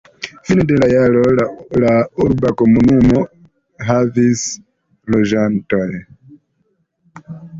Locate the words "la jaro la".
0.83-1.91